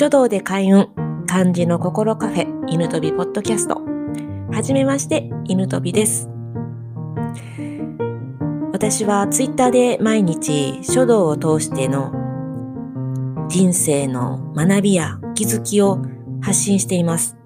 [0.00, 0.88] 書道で開運、
[1.26, 3.82] 漢字の心カフェ、犬飛びポッドキャスト。
[4.50, 6.30] はじめまして、犬飛びです。
[8.72, 12.14] 私はツイッターで毎日書道を通しての
[13.50, 15.98] 人生の学びや気づきを
[16.40, 17.36] 発信しています。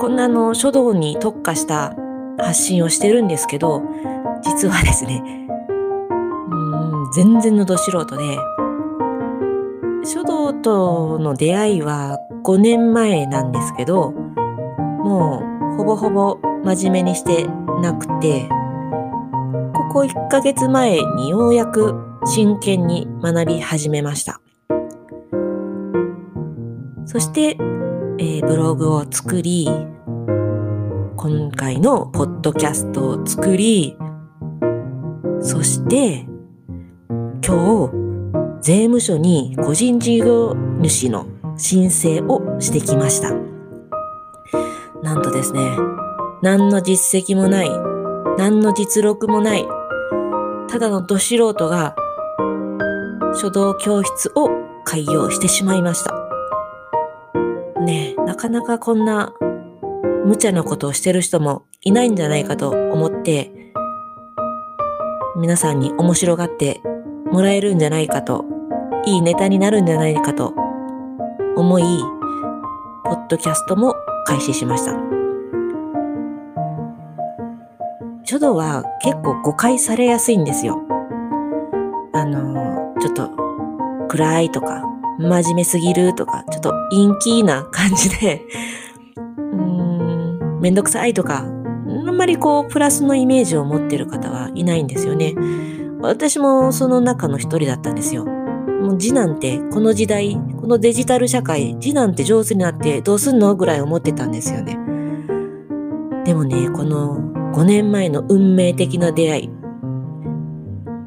[0.00, 1.94] こんなの書道に特化した
[2.38, 3.84] 発信をしてるんですけど、
[4.42, 5.46] 実はですね、
[6.50, 6.54] う
[7.06, 8.36] ん全然のど素人で、
[10.64, 15.42] との出会いは5年前なんですけど、も
[15.74, 17.46] うほぼほぼ真面目にして
[17.82, 18.48] なくて、
[19.74, 24.40] ここ1ヶ月前にようやく真剣に学び始めました。
[27.04, 27.58] そして、
[28.18, 29.68] えー、ブログを作り、
[31.16, 33.96] 今回のポッドキャストを作り、
[35.40, 36.26] そして、
[37.46, 38.03] 今日、
[38.64, 41.26] 税務署に個人事業主の
[41.58, 43.34] 申請をしてきました。
[45.02, 45.60] なんとですね、
[46.40, 47.70] 何の実績もない、
[48.38, 49.66] 何の実力もない、
[50.70, 51.94] ただのど素人が
[53.34, 54.48] 書道教室を
[54.86, 56.14] 開業してしまいました。
[57.82, 59.34] ねえ、なかなかこんな
[60.24, 63.52] 無茶なことをしてる人もいないんじゃないかと思って、
[65.36, 66.80] 皆さんに面白がって
[67.30, 68.53] もらえるんじゃないかと
[69.06, 70.54] いいネタになるんじゃないかと
[71.56, 71.82] 思い、
[73.04, 73.94] ポッドキャストも
[74.26, 74.94] 開始しました。
[78.24, 80.80] 書道は結構誤解されやすいんですよ。
[82.14, 83.30] あの、ちょっと
[84.08, 84.82] 暗いとか、
[85.18, 88.40] 真面目すぎるとか、ちょっと陰気な感じで、
[89.16, 89.54] うー
[90.56, 95.34] ん、めんどくさいとか、あんまりこう、プラスのイメージを持ってる方はいないんですよね。
[96.00, 98.26] 私もその中の一人だったんですよ。
[98.84, 104.78] もう字なんて、この時代、このデジタル社会、字なんて上手になってどうすんのぐらい思ってたんですよね。
[106.26, 107.16] でもね、この
[107.54, 109.50] 5年前の運命的な出会い、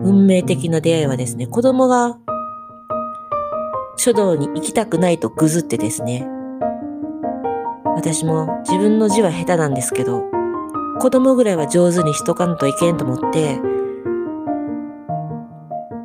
[0.01, 2.17] 運命的な出会いはですね、子供が
[3.95, 6.27] 書道に行きたくないとぐずってですね、
[7.95, 10.23] 私も自分の字は下手なんですけど、
[10.99, 13.59] 子供ぐらいは上手にしとかんといけんと思って、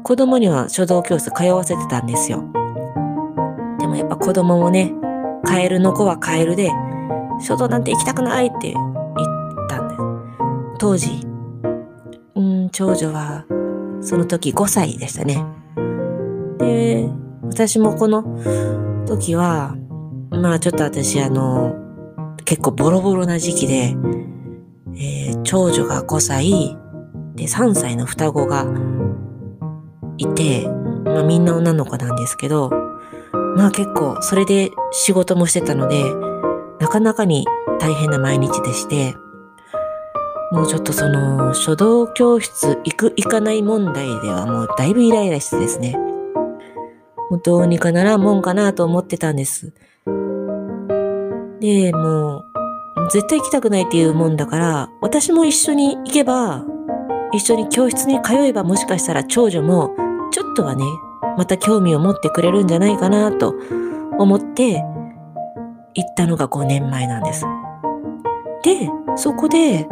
[0.03, 2.45] 子供には書道教室通わせてたんですよ。
[3.79, 4.93] でもやっぱ子供もね、
[5.45, 6.71] カエルの子はカエルで、
[7.41, 10.01] 書道なんて行きたくないって言ったんです。
[10.79, 11.27] 当時、
[12.35, 13.45] うん、長女は
[14.01, 15.45] その時5歳でしたね。
[16.59, 17.09] で、
[17.45, 18.23] 私もこの
[19.07, 19.77] 時は、
[20.31, 21.75] まあちょっと私あの、
[22.45, 23.95] 結構ボロボロな時期で、
[24.95, 26.77] えー、長女が5歳、
[27.35, 28.67] で3歳の双子が
[30.23, 30.67] いて、
[31.05, 32.71] まあみんな女の子なんですけど、
[33.57, 36.03] まあ結構それで仕事もしてたので、
[36.81, 37.47] なかなかに
[37.79, 39.15] 大変な毎日でして、
[40.53, 45.97] もうちょっとその書道教室行く行かない問題ではもうだいぶイライラしてですね、
[47.31, 49.73] もうどうにかならんもんかなと思ってたんです。
[51.61, 56.65] で、もう絶対行きたくないっていうもんだから、私も一緒に行けば、
[57.33, 59.95] 一緒に教室に通えばもしかしたら長女も
[60.33, 60.85] ちょっとはね、
[61.37, 63.55] また興味を持ってくれるんじゃないかなと
[64.19, 64.83] 思って
[65.95, 67.45] 行ったのが5年前なんです。
[68.65, 69.87] で、そこで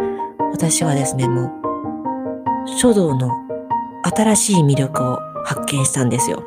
[0.53, 1.53] 私はですね、も
[2.67, 3.31] う書道の
[4.03, 6.43] 新しい魅力を発見したんですよ。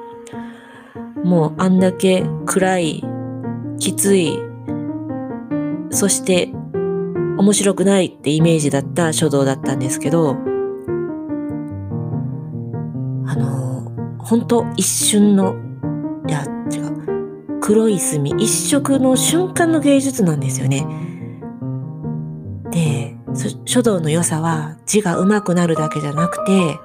[1.23, 3.03] もうあんだけ暗い、
[3.79, 4.39] きつい、
[5.91, 6.49] そして
[7.37, 10.35] 面白くないってイメージだった書道だったんですけど、
[14.23, 15.56] 本当一瞬の、
[16.28, 17.59] いや、違う。
[17.61, 20.85] 黒い墨一色の瞬間の芸術なんですよね。
[22.72, 23.16] で、
[23.66, 26.80] 書道の良さは字が上手くなるだけじゃなくて、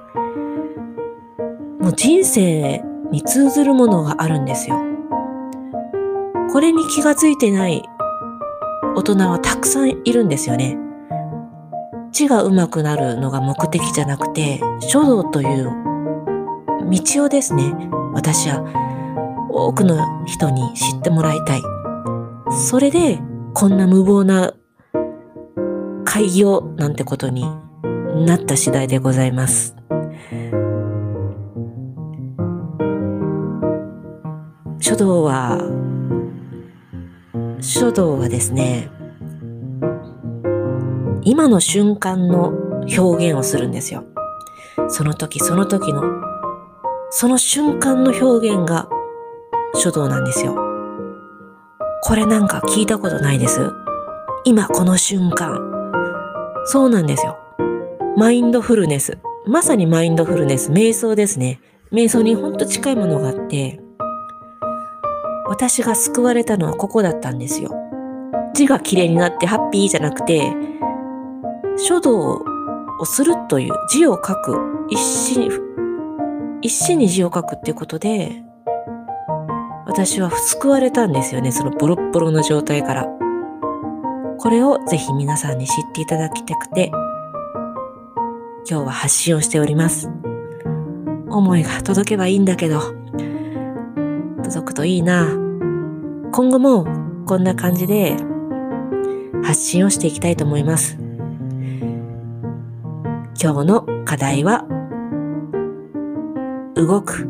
[1.79, 4.79] もう人生に通ずるものがあるんですよ。
[6.51, 7.83] これに気がついてない
[8.95, 10.77] 大人はたくさんいるんですよね。
[12.11, 15.88] 字が上手くなるのが目的じゃなくて、書道という
[16.89, 17.73] 道をですね、
[18.13, 18.63] 私は
[19.51, 21.61] 多くの人に知ってもらいたい。
[22.51, 23.19] それで、
[23.53, 24.53] こんな無謀な
[26.05, 27.45] 開業なんてことに
[28.25, 29.75] なった次第でございます。
[34.79, 35.59] 書道は、
[37.61, 38.89] 書道はですね、
[41.23, 42.47] 今の瞬間の
[42.97, 44.03] 表現をするんですよ。
[44.87, 46.28] その時その時の
[47.11, 48.87] その瞬間の表現が
[49.75, 50.55] 書道なんですよ。
[52.03, 53.71] これなんか聞いたことないです。
[54.45, 55.57] 今この瞬間。
[56.65, 57.37] そうなんですよ。
[58.15, 59.17] マインドフルネス。
[59.47, 60.71] まさにマインドフルネス。
[60.71, 61.59] 瞑想ですね。
[61.91, 63.81] 瞑想にほんと近いものがあって、
[65.47, 67.71] 私が救われたのはここだったんですよ。
[68.53, 70.53] 字が綺麗になってハッピーじゃなくて、
[71.77, 72.43] 書道
[72.99, 74.57] をするという字を書く、
[74.89, 75.49] 一心、
[76.61, 78.43] 一心に字を書くっていうことで、
[79.85, 81.51] 私は救われたんですよね。
[81.51, 83.07] そのボロッボロの状態から。
[84.37, 86.91] これをぜひ皆さんに知っていただきたくて、
[88.69, 90.09] 今日は発信をしております。
[91.29, 92.79] 思いが届けばいいんだけど、
[94.43, 95.27] 届くといいな。
[96.31, 96.85] 今後も
[97.25, 98.15] こんな感じで
[99.43, 100.97] 発信をしていきたいと思います。
[103.41, 104.65] 今日の課題は、
[106.85, 107.27] 動く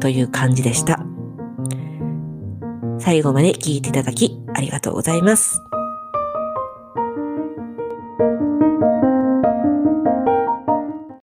[0.00, 1.04] という感じでした。
[2.98, 5.60] 最後まで聞いていただきありがとうございます。